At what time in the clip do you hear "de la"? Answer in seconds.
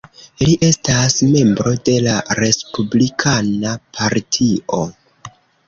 1.91-2.15